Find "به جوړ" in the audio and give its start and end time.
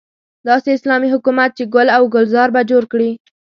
2.55-2.83